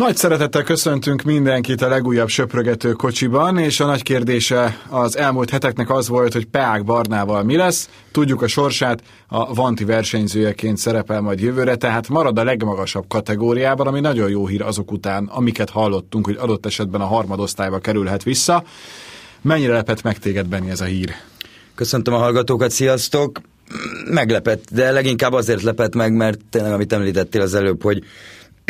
[0.00, 5.90] Nagy szeretettel köszöntünk mindenkit a legújabb söprögető kocsiban, és a nagy kérdése az elmúlt heteknek
[5.90, 7.88] az volt, hogy Peák Barnával mi lesz.
[8.12, 14.00] Tudjuk a sorsát, a Vanti versenyzőjeként szerepel majd jövőre, tehát marad a legmagasabb kategóriában, ami
[14.00, 18.64] nagyon jó hír azok után, amiket hallottunk, hogy adott esetben a harmadosztályba kerülhet vissza.
[19.40, 21.10] Mennyire lepett meg téged, Benni, ez a hír?
[21.74, 23.40] Köszöntöm a hallgatókat, sziasztok!
[24.04, 28.04] Meglepett, de leginkább azért lepett meg, mert tényleg, amit említettél az előbb, hogy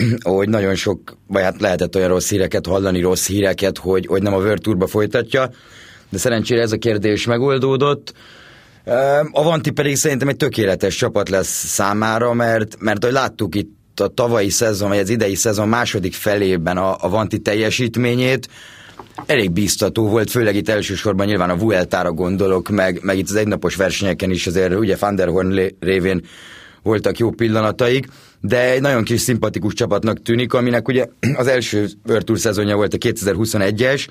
[0.38, 4.34] hogy nagyon sok, vagy hát lehetett olyan rossz híreket hallani, rossz híreket, hogy, hogy nem
[4.34, 5.50] a World Tourba folytatja,
[6.08, 8.12] de szerencsére ez a kérdés megoldódott.
[9.32, 14.08] A Vanti pedig szerintem egy tökéletes csapat lesz számára, mert, mert ahogy láttuk itt a
[14.08, 18.48] tavalyi szezon, vagy az idei szezon második felében a, a Vanti teljesítményét,
[19.26, 23.76] elég bíztató volt, főleg itt elsősorban nyilván a Vueltára gondolok, meg, meg itt az egynapos
[23.76, 26.22] versenyeken is azért ugye Van der Horn révén
[26.82, 28.06] voltak jó pillanataik,
[28.40, 32.98] de egy nagyon kis szimpatikus csapatnak tűnik, aminek ugye az első World szezonja volt a
[32.98, 34.06] 2021-es,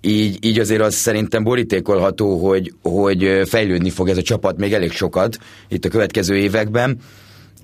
[0.00, 4.92] így, így azért az szerintem borítékolható, hogy, hogy fejlődni fog ez a csapat még elég
[4.92, 6.98] sokat itt a következő években,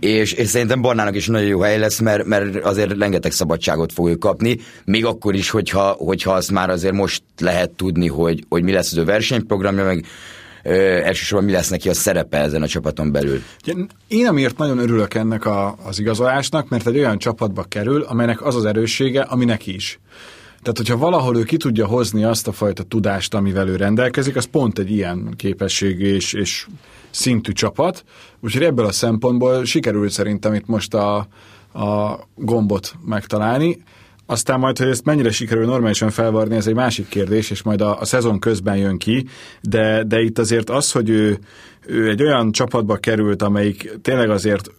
[0.01, 4.09] és, és szerintem Barnának is nagyon jó hely lesz, mert, mert azért rengeteg szabadságot fog
[4.09, 8.63] ő kapni, még akkor is, hogyha, hogyha azt már azért most lehet tudni, hogy, hogy
[8.63, 10.05] mi lesz az ő versenyprogramja, meg
[10.67, 13.43] elsősorban mi lesz neki a szerepe ezen a csapaton belül.
[14.09, 18.57] Én amiért nagyon örülök ennek a, az igazolásnak, mert egy olyan csapatba kerül, amelynek az
[18.57, 20.01] az erőssége, ami neki is.
[20.63, 24.45] Tehát, hogyha valahol ő ki tudja hozni azt a fajta tudást, amivel ő rendelkezik, az
[24.45, 26.67] pont egy ilyen képességű és, és
[27.11, 28.05] szintű csapat.
[28.41, 31.17] Úgyhogy ebből a szempontból sikerült szerintem itt most a,
[31.73, 33.83] a gombot megtalálni.
[34.27, 38.01] Aztán majd, hogy ezt mennyire sikerül normálisan felvarni, ez egy másik kérdés, és majd a,
[38.01, 39.27] a szezon közben jön ki,
[39.61, 41.39] de, de itt azért az, hogy ő,
[41.87, 44.71] ő egy olyan csapatba került, amelyik tényleg azért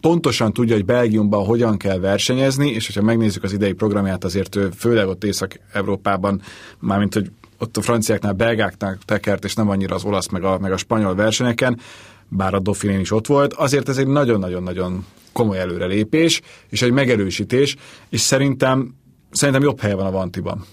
[0.00, 4.70] pontosan tudja, hogy Belgiumban hogyan kell versenyezni, és hogyha megnézzük az idei programját, azért ő
[4.76, 6.40] főleg ott Észak-Európában,
[6.78, 10.72] mármint hogy ott a franciáknál, belgáknál tekert, és nem annyira az olasz meg a, meg
[10.72, 11.80] a spanyol versenyeken,
[12.28, 15.04] bár a Dauphinén is ott volt, azért ez egy nagyon-nagyon-nagyon
[15.34, 16.40] komoly előrelépés,
[16.70, 17.76] és egy megerősítés,
[18.10, 18.94] és szerintem
[19.30, 20.64] szerintem jobb helye van a Vantiban.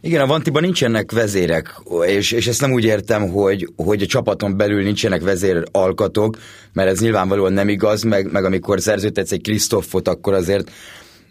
[0.00, 4.56] Igen, a Vantiban nincsenek vezérek, és, és ezt nem úgy értem, hogy, hogy a csapaton
[4.56, 6.38] belül nincsenek vezéralkatok,
[6.72, 10.70] mert ez nyilvánvalóan nem igaz, meg, meg amikor szerződtetsz egy Krisztoffot, akkor azért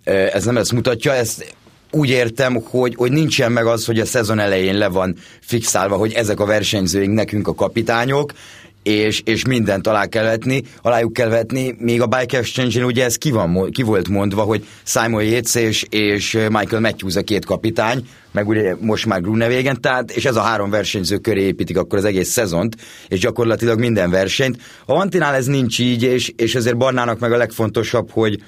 [0.04, 1.56] ez nem ezt mutatja, ezt
[1.92, 6.14] úgy értem, hogy, hogy nincsen meg az, hogy a szezon elején le van fixálva, hogy
[6.14, 8.32] ezek a versenyzőink nekünk a kapitányok,
[8.84, 13.18] és, és mindent alá kell vetni, alájuk kell vetni, még a Bike exchange ugye ez
[13.18, 18.08] ki, van, ki volt mondva, hogy Simon Yates és, és Michael Matthews a két kapitány,
[18.32, 22.06] meg ugye most már Grunewagen, tehát, és ez a három versenyző köré építik akkor az
[22.06, 22.76] egész szezont,
[23.08, 24.58] és gyakorlatilag minden versenyt.
[24.86, 28.44] A Antinál ez nincs így, és, és ezért Barnának meg a legfontosabb, hogy,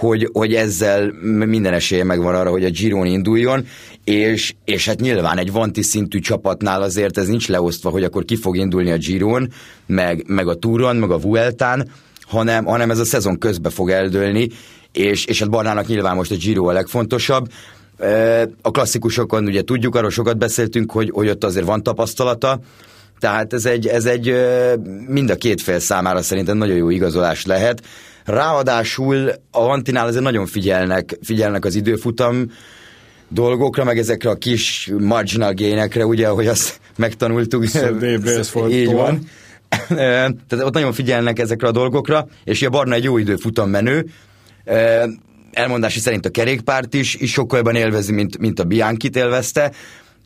[0.00, 3.66] hogy, hogy ezzel minden esélye megvan arra, hogy a Giron induljon,
[4.04, 8.36] és, és hát nyilván egy Vanti szintű csapatnál azért ez nincs leosztva, hogy akkor ki
[8.36, 9.52] fog indulni a Giron,
[9.86, 11.90] meg, meg a Touron, meg a Vueltán,
[12.22, 14.48] hanem, hanem ez a szezon közbe fog eldőlni,
[14.92, 17.48] és, és hát Barnának nyilván most a Giro a legfontosabb.
[18.62, 22.60] A klasszikusokon ugye tudjuk, arról sokat beszéltünk, hogy, hogy ott azért van tapasztalata,
[23.18, 24.34] tehát ez egy, ez egy
[25.06, 27.82] mind a két fél számára szerintem nagyon jó igazolás lehet.
[28.30, 32.52] Ráadásul a Antinál azért nagyon figyelnek, figyelnek az időfutam
[33.28, 37.64] dolgokra, meg ezekre a kis marginal génekre, ugye, ahogy azt megtanultuk.
[38.70, 39.26] Így van.
[39.88, 44.06] Tehát ott nagyon figyelnek ezekre a dolgokra, és a Barna egy jó időfutam menő,
[45.52, 49.72] elmondási szerint a kerékpárt is, is sokkal jobban élvezi, mint, mint a Bianchi-t élvezte,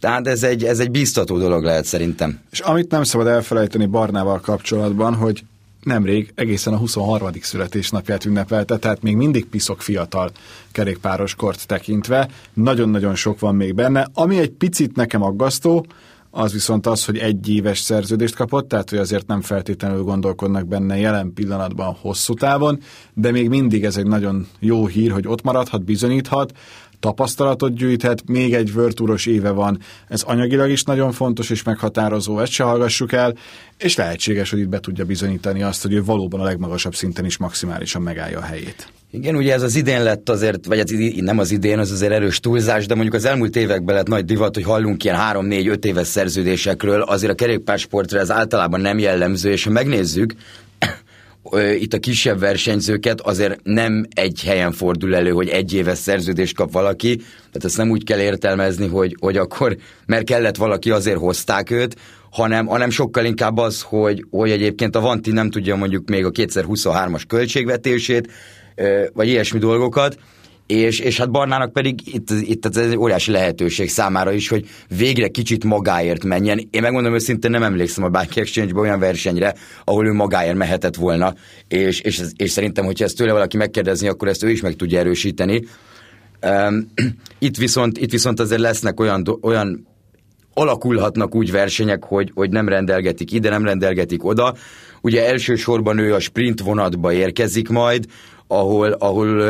[0.01, 2.41] tehát ez egy, ez egy bíztató dolog lehet szerintem.
[2.51, 5.43] És amit nem szabad elfelejteni Barnával kapcsolatban, hogy
[5.85, 7.31] nemrég egészen a 23.
[7.41, 10.31] születésnapját ünnepelte, tehát még mindig piszok fiatal
[10.73, 12.29] kerékpáros kort tekintve.
[12.53, 14.09] Nagyon-nagyon sok van még benne.
[14.15, 15.87] Ami egy picit nekem aggasztó,
[16.37, 20.97] az viszont az, hogy egy éves szerződést kapott, tehát hogy azért nem feltétlenül gondolkodnak benne
[20.97, 22.81] jelen pillanatban hosszú távon,
[23.15, 26.53] de még mindig ez egy nagyon jó hír, hogy ott maradhat, bizonyíthat,
[27.05, 29.79] tapasztalatot gyűjthet, még egy vörtúros éve van,
[30.09, 33.35] ez anyagilag is nagyon fontos és meghatározó, ezt se hallgassuk el,
[33.79, 37.37] és lehetséges, hogy itt be tudja bizonyítani azt, hogy ő valóban a legmagasabb szinten is
[37.37, 38.89] maximálisan megállja a helyét.
[39.11, 42.41] Igen, ugye ez az idén lett azért, vagy ez nem az idén, az azért erős
[42.41, 47.01] túlzás, de mondjuk az elmúlt években lett nagy divat, hogy hallunk ilyen 3-4-5 éves szerződésekről,
[47.01, 50.35] azért a kerékpársportra ez általában nem jellemző, és ha megnézzük,
[51.79, 56.73] itt a kisebb versenyzőket azért nem egy helyen fordul elő, hogy egy éves szerződést kap
[56.73, 59.77] valaki, tehát ezt nem úgy kell értelmezni, hogy, hogy akkor,
[60.07, 61.97] mert kellett valaki, azért hozták őt,
[62.31, 66.31] hanem, hanem sokkal inkább az, hogy, hogy egyébként a Vanti nem tudja mondjuk még a
[66.31, 68.33] 2023-as költségvetését,
[69.13, 70.19] vagy ilyesmi dolgokat,
[70.67, 74.67] és, és hát Barnának pedig itt, itt ez egy óriási lehetőség számára is, hogy
[74.97, 76.69] végre kicsit magáért menjen.
[76.71, 81.35] Én megmondom őszintén nem emlékszem a Bike exchange olyan versenyre, ahol ő magáért mehetett volna,
[81.69, 84.99] és, és, és szerintem, hogyha ezt tőle valaki megkérdezni, akkor ezt ő is meg tudja
[84.99, 85.65] erősíteni.
[87.39, 89.87] Itt, viszont, itt viszont azért lesznek olyan, olyan
[90.55, 94.55] alakulhatnak úgy versenyek, hogy, hogy nem rendelgetik ide, nem rendelgetik oda.
[95.01, 98.07] Ugye elsősorban ő a sprint vonatba érkezik majd,
[98.47, 99.43] ahol, ahol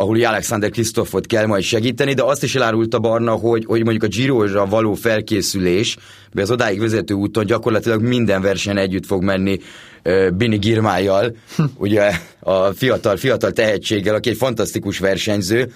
[0.00, 4.06] ahol Alexander Krisztofot kell majd segíteni, de azt is elárulta Barna, hogy, hogy mondjuk a
[4.06, 5.96] giro való felkészülés,
[6.32, 9.60] mert az odáig vezető úton gyakorlatilag minden versenyen együtt fog menni
[10.04, 11.36] uh, Bini Girmájjal,
[11.76, 15.72] ugye a fiatal, fiatal tehetséggel, aki egy fantasztikus versenyző,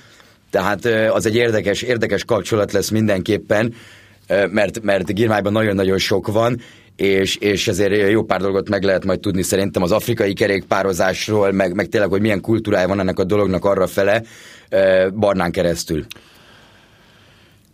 [0.50, 3.74] tehát uh, az egy érdekes, érdekes kapcsolat lesz mindenképpen,
[4.50, 6.60] mert, mert Girmájban nagyon-nagyon sok van,
[6.96, 11.74] és, és ezért jó pár dolgot meg lehet majd tudni szerintem az afrikai kerékpározásról, meg,
[11.74, 14.22] meg tényleg, hogy milyen kultúrája van ennek a dolognak arra fele,
[15.14, 16.06] Barnán keresztül.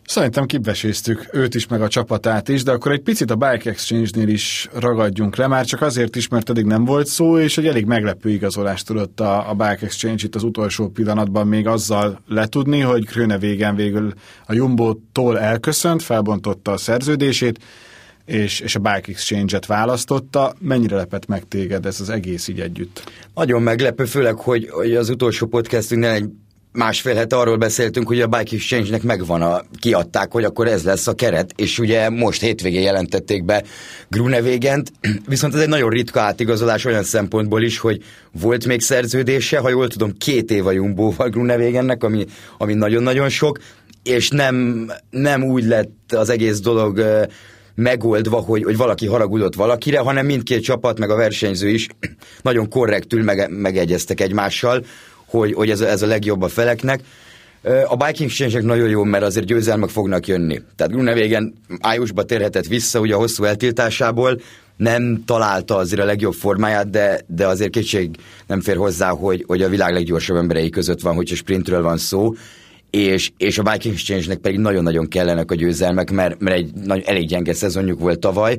[0.09, 4.29] Szerintem kibeséztük őt is, meg a csapatát is, de akkor egy picit a Bike Exchange-nél
[4.29, 7.85] is ragadjunk le, már csak azért is, mert eddig nem volt szó, és egy elég
[7.85, 13.07] meglepő igazolást tudott a, a Bike Exchange itt az utolsó pillanatban még azzal letudni, hogy
[13.07, 14.13] Kröne végen végül
[14.47, 17.59] a Jumbo-tól elköszönt, felbontotta a szerződését,
[18.29, 20.55] és, és a Bike Exchange-et választotta.
[20.59, 23.13] Mennyire lepett meg téged ez az egész így együtt?
[23.35, 26.31] Nagyon meglepő, főleg, hogy, hogy az utolsó podcastünknél egy
[26.73, 31.07] másfél hete arról beszéltünk, hogy a Bike Exchange-nek megvan a, kiadták, hogy akkor ez lesz
[31.07, 33.65] a keret, és ugye most hétvégén jelentették be
[34.09, 34.93] Grunewegent,
[35.29, 38.03] viszont ez egy nagyon ritka átigazolás olyan szempontból is, hogy
[38.41, 42.27] volt még szerződése, ha jól tudom, két év a Jumbo-val Grunewegennek, ami,
[42.59, 43.59] ami nagyon-nagyon sok,
[44.03, 47.27] és nem, nem úgy lett az egész dolog
[47.79, 51.87] megoldva, hogy, hogy valaki haragudott valakire, hanem mindkét csapat, meg a versenyző is
[52.43, 54.85] nagyon korrektül meg, megegyeztek egymással,
[55.25, 57.01] hogy, hogy ez, ez a legjobb a feleknek.
[57.89, 60.63] A Biking exchange nagyon jó, mert azért győzelmek fognak jönni.
[60.77, 64.41] Tehát Grunewagen májusba térhetett vissza ugye a hosszú eltiltásából,
[64.77, 68.17] nem találta azért a legjobb formáját, de, de azért kétség
[68.47, 72.35] nem fér hozzá, hogy, hogy a világ leggyorsabb emberei között van, hogyha sprintről van szó,
[72.91, 77.27] és, és a Viking Exchange-nek pedig nagyon-nagyon kellenek a győzelmek, mert, mert egy nagy, elég
[77.27, 78.59] gyenge szezonjuk volt tavaly,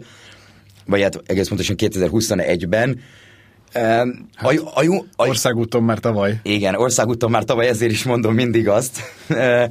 [0.85, 2.99] vagy hát egész pontosan 2021-ben.
[3.73, 6.39] Hát, a, a, a, a, országúton már tavaly.
[6.43, 8.99] Igen, országúton már tavaly, ezért is mondom mindig azt.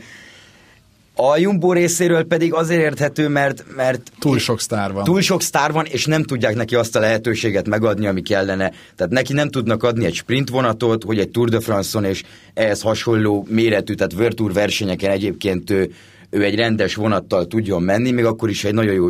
[1.20, 5.04] A Jumbo részéről pedig azért érthető, mert, mert túl sok sztár van.
[5.04, 8.72] Túl sok sztár van, és nem tudják neki azt a lehetőséget megadni, ami kellene.
[8.96, 12.22] Tehát neki nem tudnak adni egy sprint vonatot, hogy egy Tour de France-on és
[12.54, 15.90] ehhez hasonló méretű, tehát World Tour versenyeken egyébként ő,
[16.30, 19.08] ő egy rendes vonattal tudjon menni, még akkor is egy nagyon jó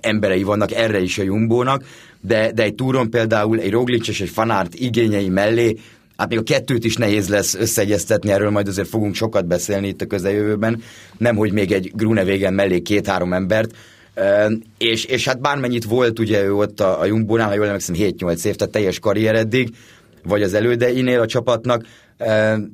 [0.00, 1.84] emberei vannak erre is a Jumbónak,
[2.20, 5.76] de, de egy túron például egy Roglic és egy Fanárt igényei mellé
[6.22, 10.00] hát még a kettőt is nehéz lesz összeegyeztetni, erről majd azért fogunk sokat beszélni itt
[10.00, 10.82] a közeljövőben,
[11.18, 13.70] nem hogy még egy Grunewagen mellé két-három embert,
[14.78, 18.44] és, és hát bármennyit volt ugye ő ott a, a Jumbo-nál, ha jól emlékszem 7-8
[18.44, 19.74] év, tehát teljes karrier eddig,
[20.24, 21.86] vagy az elődeinél a csapatnak,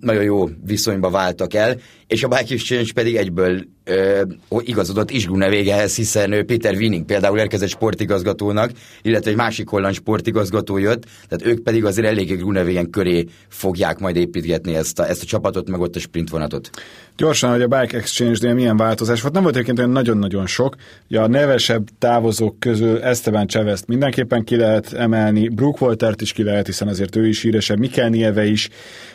[0.01, 4.23] nagyon jó viszonyba váltak el, és a Bike Exchange pedig egyből ö,
[4.61, 8.71] igazodott Isgrune végehez, hiszen Peter Winning például érkezett sportigazgatónak,
[9.03, 14.17] illetve egy másik holland sportigazgató jött, tehát ők pedig azért eléggé Grunewagen köré fogják majd
[14.17, 16.71] építgetni ezt a, ezt a csapatot, meg ott a sprint vonatot.
[17.17, 20.77] Gyorsan, hogy a Bike Exchange-nél milyen változás volt, nem volt egyébként nagyon-nagyon sok.
[21.09, 26.43] Ja, a nevesebb távozók közül Esteban chavez mindenképpen ki lehet emelni, Brook Waltert is ki
[26.43, 28.69] lehet, hiszen azért ő is híresebb, Mikel Nieve is,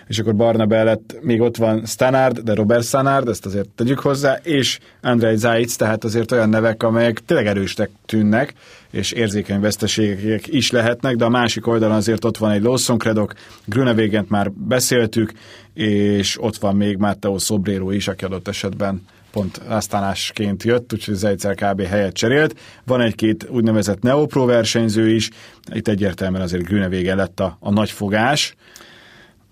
[0.07, 4.39] és akkor Barna mellett még ott van Stanard, de Robert Sanard, ezt azért tegyük hozzá,
[4.43, 8.53] és Andrei Zajic, tehát azért olyan nevek, amelyek tényleg erősnek tűnnek,
[8.91, 13.33] és érzékeny veszteségek is lehetnek, de a másik oldalon azért ott van egy Lawson Credok,
[13.65, 15.31] Grünewegent már beszéltük,
[15.74, 21.55] és ott van még Matteo Sobrero is, aki adott esetben pont aztánásként jött, úgyhogy Zajcer
[21.55, 21.81] kb.
[21.81, 22.55] helyet cserélt.
[22.86, 25.29] Van egy-két úgynevezett Neopro versenyző is,
[25.74, 28.55] itt egyértelműen azért Grünewegen lett a, a nagy fogás,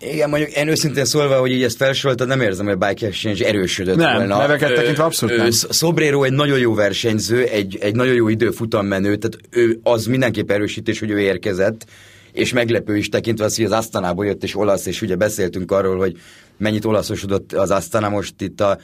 [0.01, 3.47] igen, mondjuk én őszintén szólva, hogy így ezt felsoroltad, nem érzem, hogy a Bike Exchange
[3.47, 4.37] erősödött nem, volna.
[4.37, 5.51] neveket tekintve abszolút nem.
[5.51, 10.51] Szobrero egy nagyon jó versenyző, egy, egy nagyon jó időfutam menő, tehát ő az mindenképp
[10.51, 11.85] erősítés, hogy ő érkezett,
[12.31, 15.97] és meglepő is tekintve az, hogy az Asztanából jött, és olasz, és ugye beszéltünk arról,
[15.97, 16.17] hogy
[16.57, 18.77] mennyit olaszosodott az Asztana most itt a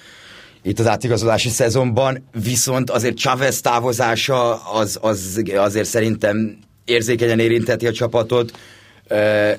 [0.62, 7.92] itt az átigazolási szezonban, viszont azért Chavez távozása az, az azért szerintem érzékenyen érintheti a
[7.92, 8.58] csapatot,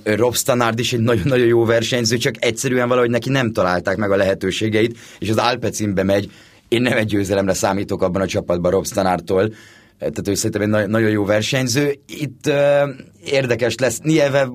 [0.05, 4.17] Rob Stannard is egy nagyon-nagyon jó versenyző, csak egyszerűen valahogy neki nem találták meg a
[4.17, 6.31] lehetőségeit, és az Alpecinbe megy.
[6.69, 9.52] Én nem egy győzelemre számítok abban a csapatban Rob Stannardtól,
[9.99, 11.99] tehát ő szerintem egy nagyon jó versenyző.
[12.07, 12.55] Itt uh,
[13.25, 14.49] érdekes lesz, Nieve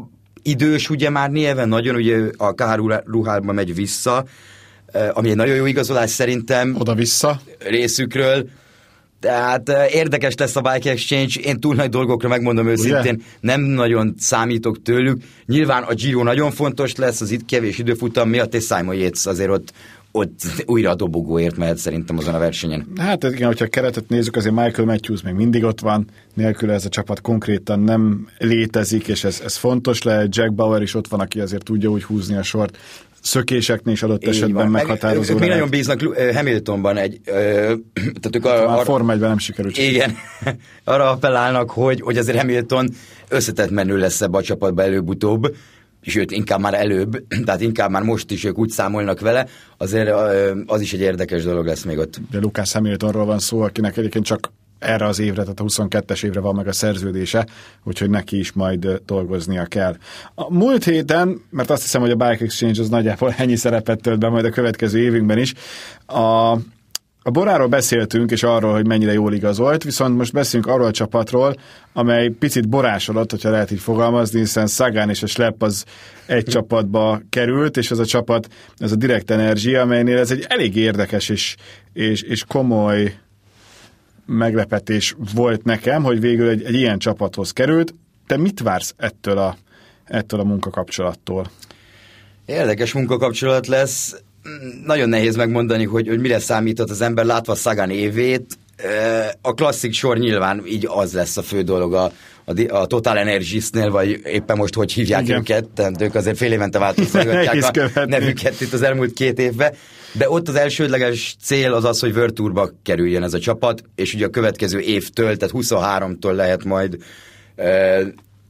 [0.44, 4.26] idős ugye már Nieve, nagyon ugye a KH ruhálba megy vissza,
[5.14, 6.76] ami egy nagyon jó igazolás szerintem.
[6.80, 7.42] Oda-vissza.
[7.60, 8.50] Részükről.
[9.24, 13.24] Tehát érdekes lesz a Bike Exchange, én túl nagy dolgokra megmondom őszintén, Ugye?
[13.40, 15.22] nem nagyon számítok tőlük.
[15.46, 19.50] Nyilván a Giro nagyon fontos lesz, az itt kevés időfutam miatt, és Simon Yates azért
[19.50, 19.74] ott,
[20.12, 22.88] ott újra a dobogóért mehet szerintem azon a versenyen.
[22.98, 26.86] Hát igen, hogyha a keretet nézzük, azért Michael Matthews még mindig ott van, nélkül ez
[26.86, 30.36] a csapat konkrétan nem létezik, és ez, ez fontos lehet.
[30.36, 32.78] Jack Bauer is ott van, aki azért tudja úgy húzni a sort
[33.24, 34.72] szökéseknél is adott Így esetben van.
[34.72, 35.38] meghatározó.
[35.38, 36.02] Mi nagyon bíznak
[36.34, 37.20] Hamiltonban egy...
[37.26, 37.32] Ö,
[37.94, 39.78] tehát ők a, a Forma 1 nem sikerült.
[39.78, 40.16] Igen,
[40.84, 42.90] arra appellálnak, hogy, hogy azért Hamilton
[43.28, 45.56] összetett menő lesz ebbe a csapatba előbb-utóbb,
[46.02, 50.12] sőt, inkább már előbb, tehát inkább már most is ők úgy számolnak vele, azért
[50.66, 52.20] az is egy érdekes dolog lesz még ott.
[52.32, 54.52] De Lucas Hamiltonról van szó, akinek egyébként csak
[54.84, 57.48] erre az évre, tehát a 22-es évre van meg a szerződése,
[57.84, 59.96] úgyhogy neki is majd dolgoznia kell.
[60.36, 64.20] A múlt héten, mert azt hiszem, hogy a Bike Exchange az nagyjából ennyi szerepet tölt
[64.20, 65.54] be majd a következő évünkben is,
[66.08, 66.58] a
[67.26, 71.56] a Boráról beszéltünk, és arról, hogy mennyire jól igazolt, viszont most beszélünk arról a csapatról,
[71.94, 75.86] amely picit borásodott, hogyha lehet így fogalmazni, hiszen Szagán és a Schlepp az
[76.26, 78.48] egy csapatba került, és az a csapat,
[78.78, 81.56] ez a Direct Energy, amelynél ez egy elég érdekes és,
[81.94, 83.14] és, és komoly
[84.26, 87.94] meglepetés volt nekem, hogy végül egy, egy ilyen csapathoz került.
[88.28, 89.58] Te mit vársz ettől a,
[90.06, 91.52] ettől a munkakapcsolattól?
[92.46, 94.16] Érdekes munkakapcsolat lesz.
[94.86, 98.58] Nagyon nehéz megmondani, hogy, hogy mire számított az ember látva Szagán évét.
[99.42, 102.12] A klasszik sor nyilván így az lesz a fő dolog a,
[102.46, 105.40] a, a Total Energies-nél, vagy éppen most hogy hívják Igen.
[105.40, 109.74] őket, tehát ők azért fél évente változtatják a nevüket itt az elmúlt két évben.
[110.14, 114.26] De ott az elsődleges cél az az, hogy Tourba kerüljön ez a csapat, és ugye
[114.26, 116.98] a következő évtől, tehát 23-tól lehet majd
[117.56, 118.00] e,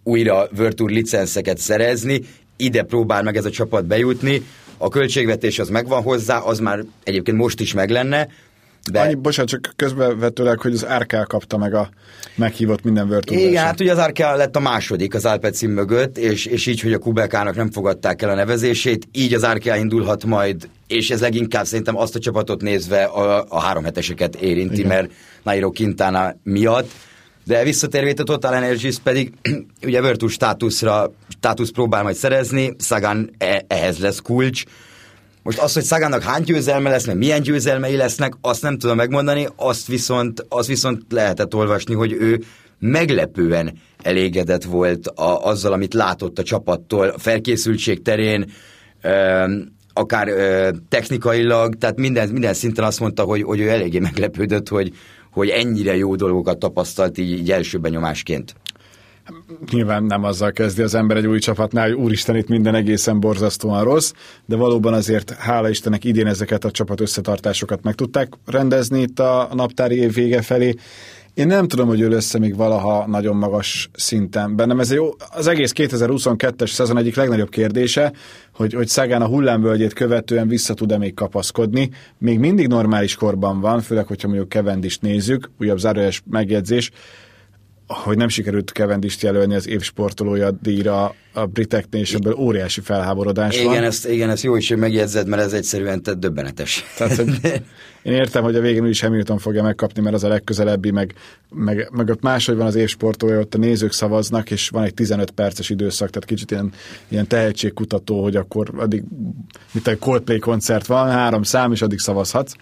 [0.03, 2.21] újra Tour licenszeket szerezni,
[2.57, 4.41] ide próbál meg ez a csapat bejutni,
[4.77, 8.27] a költségvetés az megvan hozzá, az már egyébként most is meg lenne,
[8.91, 8.99] de...
[8.99, 11.89] Annyi, bocsánat, csak közbevetőleg, hogy az RK kapta meg a
[12.35, 16.45] meghívott minden Tour Igen, hát ugye az RK lett a második az Alpecin mögött, és,
[16.45, 20.69] és így, hogy a Kubekának nem fogadták el a nevezését, így az RK indulhat majd,
[20.87, 24.87] és ez leginkább szerintem azt a csapatot nézve a, a három heteseket érinti, Igen.
[24.87, 25.11] mert
[25.43, 26.91] Nairo Quintana miatt.
[27.45, 29.33] De visszatérve a Total Energies pedig
[29.85, 34.63] ugye Tour státuszra, státusz próbál majd szerezni, Sagan e, ehhez lesz kulcs,
[35.43, 39.47] most az, hogy Szagának hány győzelme lesz, meg milyen győzelmei lesznek, azt nem tudom megmondani,
[39.55, 42.43] azt viszont, azt viszont lehetett olvasni, hogy ő
[42.79, 48.51] meglepően elégedett volt a, azzal, amit látott a csapattól, a felkészültség terén,
[49.01, 49.45] ö,
[49.93, 54.91] akár ö, technikailag, tehát minden, minden szinten azt mondta, hogy, hogy ő eléggé meglepődött, hogy,
[55.31, 58.55] hogy ennyire jó dolgokat tapasztalt így, így első benyomásként.
[59.71, 63.83] Nyilván nem azzal kezdi az ember egy új csapatnál, hogy úristen, itt minden egészen borzasztóan
[63.83, 64.11] rossz,
[64.45, 69.49] de valóban azért hála Istennek idén ezeket a csapat összetartásokat meg tudták rendezni itt a
[69.53, 70.73] naptári év vége felé.
[71.33, 74.55] Én nem tudom, hogy ő össze még valaha nagyon magas szinten.
[74.55, 78.13] Bennem ez jó, az egész 2022-es szezon egyik legnagyobb kérdése,
[78.53, 81.89] hogy, hogy Szagán a hullámvölgyét követően vissza tud-e még kapaszkodni.
[82.17, 86.91] Még mindig normális korban van, főleg, hogyha mondjuk Kevendist nézzük, újabb zárójeles megjegyzés,
[87.87, 93.67] hogy nem sikerült Cavendish jelölni az évsportolója díjra a briteknél, és ebből óriási felháborodás igen,
[93.67, 93.83] van.
[93.83, 96.83] Ezt, igen, ezt jó is, hogy megjegyzed, mert ez egyszerűen tett döbbenetes.
[96.97, 97.39] Tehát, hogy
[98.03, 101.13] én értem, hogy a végén is Hamilton fogja megkapni, mert az a legközelebbi, meg,
[101.49, 105.31] meg, meg ott máshogy van az évsportolója, ott a nézők szavaznak, és van egy 15
[105.31, 106.71] perces időszak, tehát kicsit ilyen,
[107.07, 109.03] ilyen tehetségkutató, hogy akkor addig,
[109.71, 112.53] mint egy Coldplay koncert van, három szám, és addig szavazhatsz.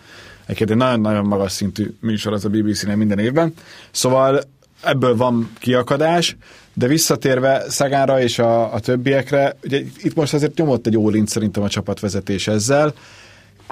[0.43, 3.53] Egyébként egy nagyon-nagyon magas szintű műsor az a BBC-nél minden évben.
[3.91, 4.41] Szóval
[4.83, 6.35] ebből van kiakadás,
[6.73, 11.63] de visszatérve Szagánra és a, a többiekre, ugye itt most azért nyomott egy órint szerintem
[11.63, 12.93] a csapatvezetés ezzel,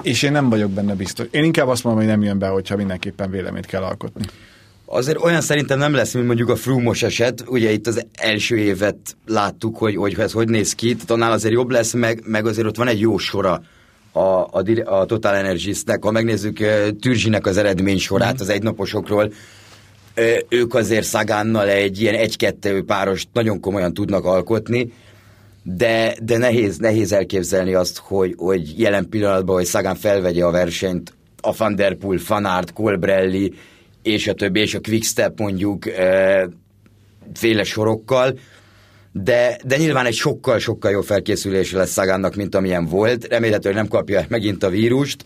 [0.02, 1.26] és én nem vagyok benne biztos.
[1.30, 4.24] Én inkább azt mondom, hogy nem jön be, hogyha mindenképpen véleményt kell alkotni.
[4.84, 7.44] Azért olyan szerintem nem lesz, mint mondjuk a Frumos eset.
[7.46, 11.54] Ugye itt az első évet láttuk, hogy, hogy ez hogy néz ki, tehát annál azért
[11.54, 13.62] jobb lesz, meg, meg azért ott van egy jó sora
[14.12, 16.02] a, a, a Total Energies-nek.
[16.02, 18.40] Ha megnézzük eh, Türzsinek az eredmény sorát mm.
[18.40, 19.32] az egynaposokról,
[20.48, 24.92] ők azért Szagánnal egy ilyen egy-kettő párost nagyon komolyan tudnak alkotni,
[25.62, 31.14] de, de nehéz, nehéz elképzelni azt, hogy, hogy jelen pillanatban, hogy Szagán felvegye a versenyt
[31.40, 33.52] a Van Der Poel, Fanart, Colbrelli,
[34.02, 35.84] és a többi, és a Quickstep mondjuk
[37.34, 38.38] féle sorokkal,
[39.12, 43.26] de, de nyilván egy sokkal-sokkal jobb felkészülés lesz Szagánnak, mint amilyen volt.
[43.26, 45.24] Remélhetőleg nem kapja megint a vírust,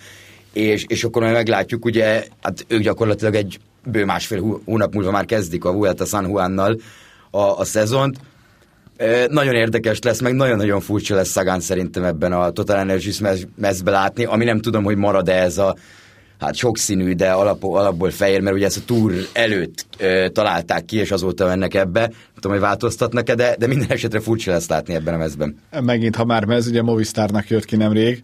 [0.53, 5.25] és, és akkor majd meglátjuk, ugye, hát ők gyakorlatilag egy bő másfél hónap múlva már
[5.25, 6.77] kezdik a Vuelta San Juannal
[7.31, 8.19] a, a szezont.
[9.29, 13.21] Nagyon érdekes lesz, meg nagyon-nagyon furcsa lesz Szagán szerintem ebben a Total Energies
[13.57, 15.77] mezbe látni, ami nem tudom, hogy marad-e ez a
[16.41, 20.97] hát sokszínű, de alap, alapból fehér, mert ugye ezt a túr előtt ö, találták ki,
[20.97, 22.01] és azóta mennek ebbe.
[22.01, 25.57] Nem tudom, hogy változtatnak-e, de, de minden esetre furcsa lesz látni ebben a mezben.
[25.81, 28.23] Megint, ha már mez, ugye Movistárnak jött ki nemrég,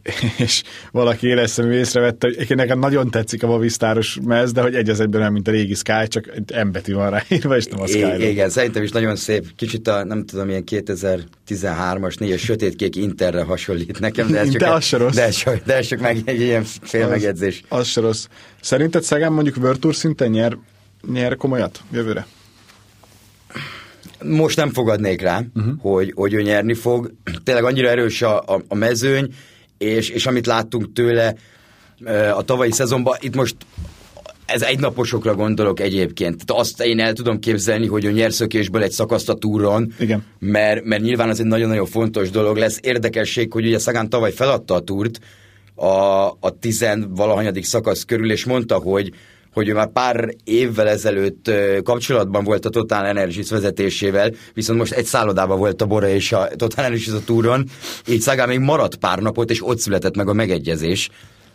[0.44, 5.00] és valaki éleszemű észrevette, hogy nekem nagyon tetszik a Movistáros mez, de hogy egy az
[5.00, 8.28] egyben nem, mint a régi Sky, csak egy M van ráírva, és nem a Sky.
[8.28, 9.46] igen, szerintem is nagyon szép.
[9.56, 14.74] Kicsit a, nem tudom, ilyen 2013-as, négyes sötétkék Interre hasonlít nekem, de ez csak, de
[14.74, 17.62] egy, de ez csak, de ez csak meg, egy ilyen fél az.
[17.68, 18.26] Az se rossz.
[18.60, 20.58] Szerinted Szegán mondjuk World Tour szinten nyer,
[21.12, 22.26] nyer komolyat jövőre?
[24.24, 25.72] Most nem fogadnék rá, uh-huh.
[25.80, 27.12] hogy, hogy ő nyerni fog.
[27.44, 29.34] Tényleg annyira erős a, a, a mezőny,
[29.82, 31.34] és, és amit láttunk tőle
[32.34, 33.56] a tavalyi szezonban, itt most
[34.46, 36.44] ez egynaposokra gondolok egyébként.
[36.44, 40.24] Tehát azt én el tudom képzelni, hogy a nyerszökésből egy szakaszt a túron, Igen.
[40.38, 42.78] Mert, mert nyilván ez egy nagyon-nagyon fontos dolog lesz.
[42.82, 45.20] Érdekesség, hogy ugye Szagán tavaly feladta a túrt
[45.74, 49.12] a, a tizenvalahanyadik szakasz körül, és mondta, hogy
[49.52, 51.50] hogy ő már pár évvel ezelőtt
[51.82, 56.48] kapcsolatban volt a Total Energies vezetésével, viszont most egy szállodában volt a Bora és a
[56.56, 57.64] Total Energies a túron,
[58.08, 61.10] így Szagán még maradt pár napot, és ott született meg a megegyezés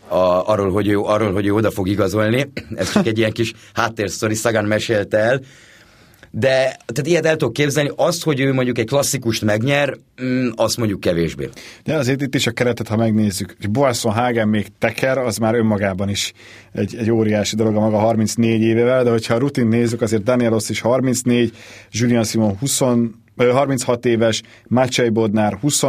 [0.08, 2.52] a, arról, hogy ő, arról, hogy ő oda fog igazolni.
[2.76, 5.42] Ez csak egy ilyen kis háttérsztori Szagán mesélte el
[6.40, 10.78] de tehát ilyet el tudok képzelni, azt, hogy ő mondjuk egy klasszikust megnyer, mm, azt
[10.78, 11.50] mondjuk kevésbé.
[11.84, 15.56] De azért itt is a keretet, ha megnézzük, hogy Boasson Hagen még teker, az már
[15.56, 16.34] önmagában is
[16.72, 20.70] egy, egy óriási dolog a maga 34 évevel, de hogyha a rutin nézzük, azért Danielos
[20.70, 21.54] is 34,
[21.92, 22.80] Julian Simon 20,
[23.38, 25.84] 36 éves, Maciej Bodnár 20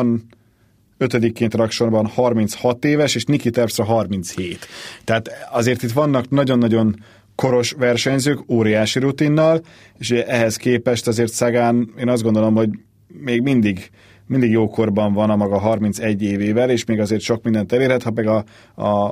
[0.99, 4.67] ötödikként raksorban 36 éves, és Niki Terpstra 37.
[5.05, 6.97] Tehát azért itt vannak nagyon-nagyon
[7.39, 9.61] koros versenyzők, óriási rutinnal,
[9.99, 12.71] és ehhez képest azért Szagán, én azt gondolom, hogy
[13.07, 13.91] még mindig
[14.27, 18.27] mindig jókorban van a maga 31 évével, és még azért sok mindent elérhet, ha meg
[18.27, 19.07] a, a,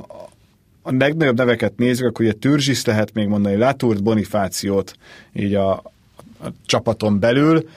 [0.81, 4.93] a legnagyobb neveket nézzük, akkor ugye Türzsis lehet még mondani, Latourt, Bonifációt
[5.33, 5.71] így a,
[6.43, 7.69] a csapaton belül,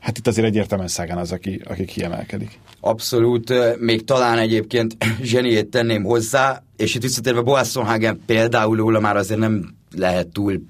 [0.00, 2.58] hát itt azért egyértelműen Szágán az, aki, aki kiemelkedik.
[2.80, 9.16] Abszolút, még talán egyébként zseniét tenném hozzá, és itt visszatérve Boasson Hagen például róla már
[9.16, 10.62] azért nem lehet túl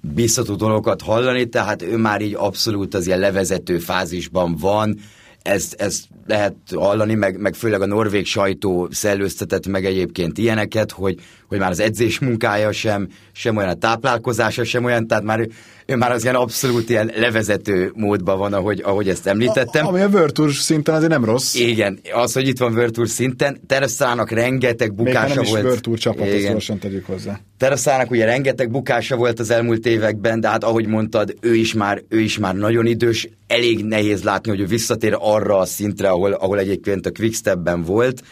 [0.00, 4.98] biztató dolgokat hallani, tehát ő már így abszolút az ilyen levezető fázisban van,
[5.42, 11.18] ezt, ezt lehet hallani, meg, meg főleg a norvég sajtó szellőztetett meg egyébként ilyeneket, hogy,
[11.48, 15.48] hogy már az edzés munkája sem, sem olyan a táplálkozása sem olyan, tehát már
[15.92, 19.86] ő már az ilyen abszolút ilyen levezető módban van, ahogy, ahogy ezt említettem.
[19.86, 21.54] A, ami a Virtus szinten azért nem rossz.
[21.54, 25.62] Igen, az, hogy itt van Virtus szinten, Tereszának rengeteg bukása Még volt.
[25.62, 27.40] Még Virtus csapat, gyorsan tegyük hozzá.
[27.58, 32.02] Tereszának ugye rengeteg bukása volt az elmúlt években, de hát ahogy mondtad, ő is már,
[32.08, 36.32] ő is már nagyon idős, elég nehéz látni, hogy ő visszatér arra a szintre, ahol,
[36.32, 38.22] ahol egyébként a Quickstepben volt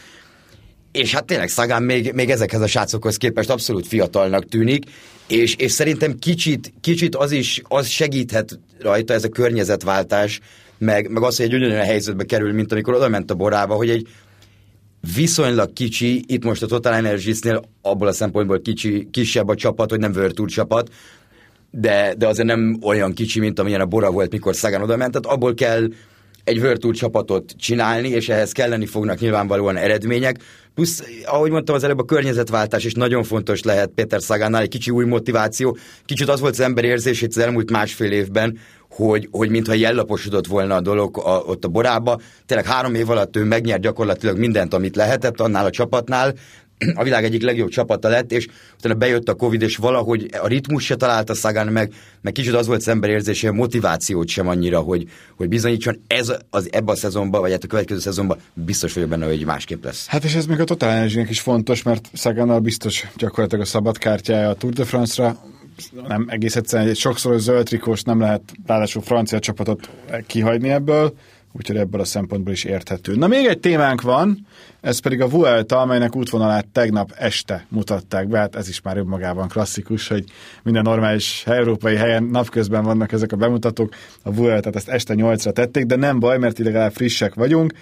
[0.93, 4.85] és hát tényleg Szagán még, még ezekhez a srácokhoz képest abszolút fiatalnak tűnik,
[5.31, 10.41] és, és szerintem kicsit, kicsit az is az segíthet rajta ez a környezetváltás,
[10.79, 13.91] meg, meg az, hogy egy ugyanolyan helyzetbe kerül, mint amikor oda ment a borába, hogy
[13.91, 14.09] egy
[15.15, 19.99] viszonylag kicsi, itt most a Total Energies-nél abból a szempontból kicsi, kisebb a csapat, hogy
[19.99, 20.91] nem Virtual csapat,
[21.71, 25.13] de, de azért nem olyan kicsi, mint amilyen a Bora volt, mikor Szagán oda ment,
[25.13, 25.89] tehát abból kell
[26.45, 30.39] egy Virtual csapatot csinálni, és ehhez kelleni fognak nyilvánvalóan eredmények.
[30.75, 34.91] Plusz, ahogy mondtam az előbb, a környezetváltás is nagyon fontos lehet Péter Szagánál, egy kicsi
[34.91, 35.77] új motiváció.
[36.05, 38.59] Kicsit az volt az ember érzés itt az elmúlt másfél évben,
[38.91, 42.21] hogy, hogy mintha jellaposodott volna a dolog a, ott a borába.
[42.47, 46.35] Tényleg három év alatt ő megnyert gyakorlatilag mindent, amit lehetett annál a csapatnál,
[46.95, 50.85] a világ egyik legjobb csapata lett, és utána bejött a Covid, és valahogy a ritmus
[50.85, 54.81] se találta Szagán meg, meg kicsit az volt az ember érzése, a motivációt sem annyira,
[54.81, 56.03] hogy, hogy bizonyítson.
[56.07, 59.85] Ez az ebben a szezonban, vagy hát a következő szezonban biztos vagyok benne, hogy másképp
[59.85, 60.07] lesz.
[60.07, 63.99] Hát és ez még a Total energy is fontos, mert Szagánnal biztos gyakorlatilag a szabad
[63.99, 65.37] kártyája a Tour de France-ra,
[66.09, 69.91] nem egész egyszerűen egy sokszor zöld trikós nem lehet ráadásul francia csapatot
[70.27, 71.15] kihagyni ebből,
[71.53, 73.17] úgyhogy ebből a szempontból is érthető.
[73.17, 74.47] Na még egy témánk van,
[74.81, 79.49] ez pedig a Vuelta, amelynek útvonalát tegnap este mutatták be, hát ez is már önmagában
[79.49, 80.25] klasszikus, hogy
[80.63, 85.85] minden normális európai helyen napközben vannak ezek a bemutatók, a Vuelta ezt este 8-ra tették,
[85.85, 87.73] de nem baj, mert legalább frissek vagyunk.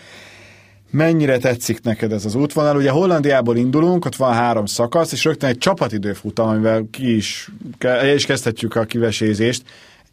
[0.90, 2.76] Mennyire tetszik neked ez az útvonal?
[2.76, 8.14] Ugye Hollandiából indulunk, ott van három szakasz, és rögtön egy csapatidőfutam, amivel ki is, el
[8.14, 9.62] is kezdhetjük a kivesézést.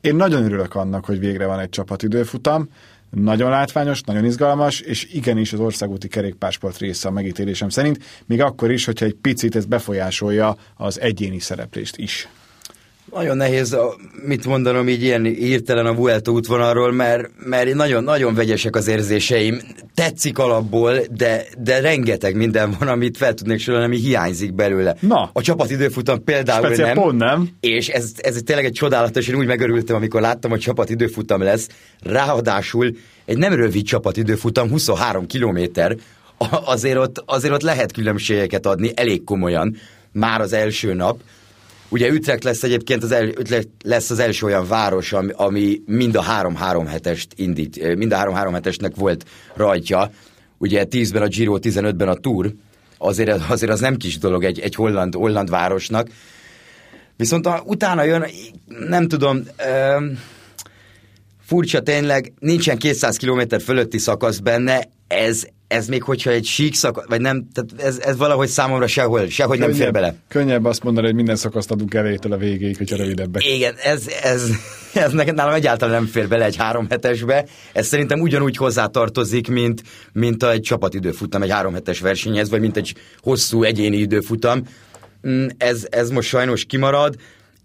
[0.02, 2.70] Én nagyon örülök annak, hogy végre van egy csapatidőfutam,
[3.16, 8.72] nagyon látványos, nagyon izgalmas, és igenis az országúti kerékpársport része a megítélésem szerint, még akkor
[8.72, 12.28] is, hogyha egy picit ez befolyásolja az egyéni szereplést is.
[13.16, 13.78] Nagyon nehéz
[14.26, 19.60] mit mondanom így ilyen írtelen a Vuelta útvonalról, mert, mert nagyon, nagyon vegyesek az érzéseim.
[19.94, 24.96] Tetszik alapból, de, de rengeteg minden van, amit fel tudnék sorolni, ami hiányzik belőle.
[25.00, 25.30] Na.
[25.34, 27.04] A csapatidőfutam például Speciál nem.
[27.04, 27.50] pont nem.
[27.60, 31.68] És ez, ez tényleg egy csodálatos, én úgy megörültem, amikor láttam, hogy csapatidőfutam lesz.
[32.04, 35.96] Ráadásul egy nem rövid csapatidőfutam, 23 kilométer,
[36.66, 39.76] azért ott, azért ott lehet különbségeket adni, elég komolyan,
[40.12, 41.20] már az első nap.
[41.96, 46.16] Ugye Utrecht lesz egyébként az, el, Utrecht lesz az első olyan város, ami, ami mind
[46.16, 50.12] a három-három hetest indít, mind a három-három hetesnek volt rajtja.
[50.58, 52.54] Ugye 10-ben a Giro, 15-ben a Tour,
[52.98, 56.08] azért, azért az nem kis dolog egy, egy holland, holland városnak.
[57.18, 58.26] Viszont a, utána jön,
[58.88, 60.06] nem tudom, ö,
[61.46, 67.06] furcsa tényleg, nincsen 200 km fölötti szakasz benne, ez, ez még hogyha egy sík szakasz,
[67.08, 70.16] vagy nem, tehát ez, ez valahogy számomra sehol, sehogy könnyebb, nem fér bele.
[70.28, 73.46] Könnyebb azt mondani, hogy minden szakaszt adunk elejétől a végéig, hogyha rövidebbek.
[73.46, 74.50] Igen, ez, ez,
[74.94, 77.46] ez nekem nálam egyáltalán nem fér bele egy három hetesbe.
[77.74, 82.96] Ez szerintem ugyanúgy hozzátartozik, mint, mint egy csapatidőfutam egy három hetes versenyhez, vagy mint egy
[83.20, 84.64] hosszú egyéni időfutam.
[85.28, 87.16] Mm, ez, ez most sajnos kimarad.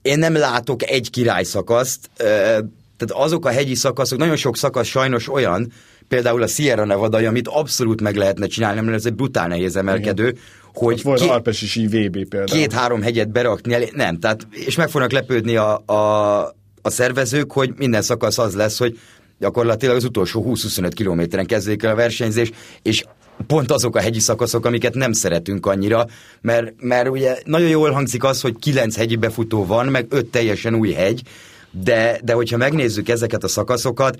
[0.02, 5.32] Én nem látok egy király szakaszt, tehát azok a hegyi szakaszok, nagyon sok szakasz sajnos
[5.32, 5.72] olyan,
[6.10, 10.28] például a Sierra Nevada, amit abszolút meg lehetne csinálni, mert ez egy brutál nehéz emelkedő,
[10.28, 10.42] Igen.
[10.72, 12.58] hogy Ott volt két, Alpesi sí VB például.
[12.58, 16.38] Két-három hegyet berakni elé, nem, tehát, és meg fognak lepődni a, a,
[16.82, 18.98] a szervezők, hogy minden szakasz az lesz, hogy
[19.38, 22.50] gyakorlatilag az utolsó 20-25 kilométeren kezdődik el a versenyzés,
[22.82, 23.04] és
[23.46, 26.06] pont azok a hegyi szakaszok, amiket nem szeretünk annyira,
[26.40, 30.74] mert, mert ugye nagyon jól hangzik az, hogy kilenc hegyi befutó van, meg öt teljesen
[30.74, 31.22] új hegy,
[31.70, 34.18] de, de hogyha megnézzük ezeket a szakaszokat,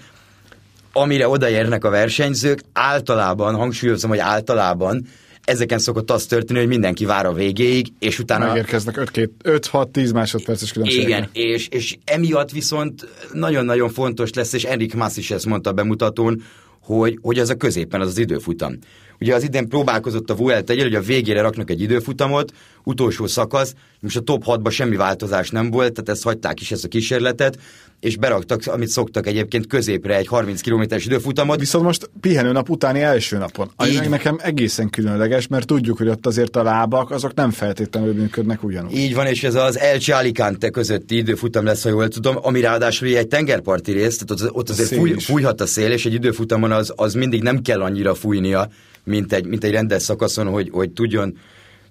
[0.93, 5.07] amire odaérnek a versenyzők, általában, hangsúlyozom, hogy általában
[5.45, 8.47] ezeken szokott az történni, hogy mindenki vár a végéig, és utána...
[8.47, 9.11] Megérkeznek
[9.45, 11.09] 5-6-10 másodperces különbségek.
[11.09, 15.73] Igen, és, és emiatt viszont nagyon-nagyon fontos lesz, és Enrik Mass is ezt mondta a
[15.73, 16.43] bemutatón,
[16.81, 18.79] hogy, hogy az a középen az az időfutam.
[19.21, 22.53] Ugye az idén próbálkozott a Vuelta egyel, hogy a végére raknak egy időfutamot,
[22.85, 26.85] utolsó szakasz, most a top 6-ban semmi változás nem volt, tehát ezt hagyták is ezt
[26.85, 27.59] a kísérletet,
[28.01, 31.59] és beraktak, amit szoktak egyébként középre egy 30 km-es időfutamot.
[31.59, 33.71] Viszont most pihenő nap utáni első napon.
[33.87, 34.09] Így.
[34.09, 38.97] nekem egészen különleges, mert tudjuk, hogy ott azért a lábak, azok nem feltétlenül működnek ugyanúgy.
[38.97, 43.09] Így van, és ez az Elche Alicante közötti időfutam lesz, ha jól tudom, ami ráadásul
[43.09, 46.93] egy tengerparti rész, tehát ott, ott azért fúj, fújhat a szél, és egy időfutamon az,
[46.97, 48.69] az mindig nem kell annyira fújnia,
[49.11, 51.39] mint egy, mint egy rendes szakaszon, hogy, hogy tudjon,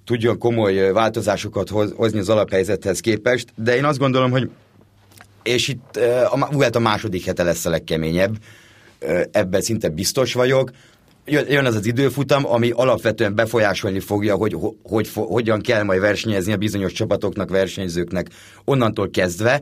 [0.06, 4.50] tudjon komoly változásokat hoz, hozni az alaphelyzethez képest, de én azt gondolom, hogy
[5.44, 5.98] és itt
[6.32, 8.38] a, hát a második hete lesz a legkeményebb,
[9.32, 10.72] ebben szinte biztos vagyok.
[11.26, 16.54] Jön az az időfutam, ami alapvetően befolyásolni fogja, hogy, hogy, hogy hogyan kell majd versenyezni
[16.54, 18.28] a bizonyos csapatoknak, versenyzőknek
[18.66, 19.62] onnantól kezdve,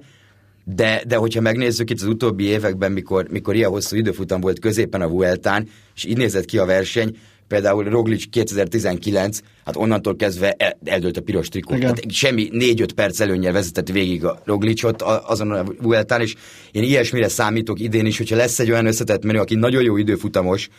[0.63, 5.01] de, de hogyha megnézzük itt az utóbbi években, mikor, mikor ilyen hosszú időfutam volt középen
[5.01, 7.17] a Vueltán, és így nézett ki a verseny,
[7.47, 11.75] például Roglic 2019, hát onnantól kezdve eldőlt a piros trikó.
[11.81, 16.35] Hát semmi 4-5 perc előnyel vezetett végig a Roglicot azon a Vueltán, és
[16.71, 20.69] én ilyesmire számítok idén is, hogyha lesz egy olyan összetett menő, aki nagyon jó időfutamos,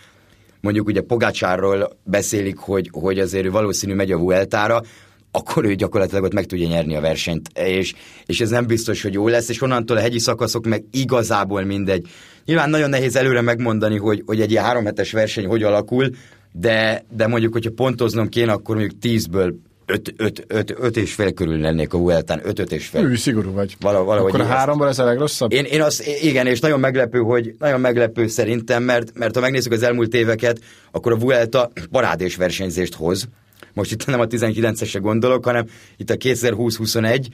[0.60, 4.82] mondjuk ugye Pogácsárról beszélik, hogy, hogy azért ő valószínű megy a Vueltára,
[5.30, 7.94] akkor ő gyakorlatilag ott meg tudja nyerni a versenyt, és,
[8.26, 12.06] és ez nem biztos, hogy jó lesz, és onnantól a hegyi szakaszok meg igazából mindegy.
[12.44, 16.10] Nyilván nagyon nehéz előre megmondani, hogy, hogy egy ilyen háromhetes verseny hogy alakul,
[16.60, 19.54] de, de mondjuk, hogyha pontoznom kéne, akkor mondjuk tízből
[19.86, 23.04] öt, öt, öt, öt és fél körül lennék a Vueltán, öt, öt és fél.
[23.04, 23.76] Ő, szigorú vagy.
[23.80, 25.52] Vala, valahogy akkor a háromban ez a legrosszabb?
[25.52, 29.72] Én, én azt, igen, és nagyon meglepő, hogy nagyon meglepő szerintem, mert, mert ha megnézzük
[29.72, 33.28] az elmúlt éveket, akkor a Vuelta parádés versenyzést hoz.
[33.72, 35.66] Most itt nem a 19-esre gondolok, hanem
[35.96, 37.26] itt a 2020-21,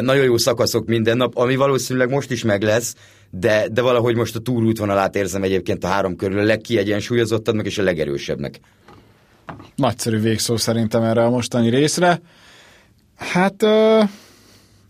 [0.00, 2.94] nagyon jó szakaszok minden nap, ami valószínűleg most is meg lesz,
[3.30, 7.82] de, de valahogy most a túrútvonalát érzem egyébként a három körül a legkiegyensúlyozottabbnak és a
[7.82, 8.60] legerősebbnek.
[9.76, 12.20] Nagyszerű végszó szerintem erre a mostani részre.
[13.16, 14.08] Hát uh,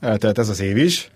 [0.00, 1.10] eltelt ez az év is.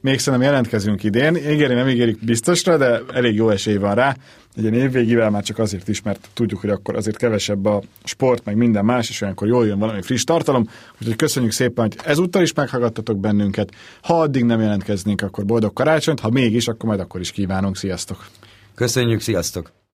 [0.00, 1.36] Még szerintem jelentkezünk idén.
[1.36, 4.16] Ígéri, nem ígérik biztosra, de elég jó esély van rá.
[4.56, 8.44] Egy ilyen évvégével már csak azért is, mert tudjuk, hogy akkor azért kevesebb a sport,
[8.44, 10.68] meg minden más, és olyankor jól jön valami friss tartalom.
[11.00, 13.70] Úgyhogy köszönjük szépen, hogy ezúttal is meghallgattatok bennünket.
[14.02, 17.76] Ha addig nem jelentkeznénk, akkor boldog karácsonyt, ha mégis, akkor majd akkor is kívánunk.
[17.76, 18.26] Sziasztok!
[18.74, 19.79] Köszönjük, sziasztok!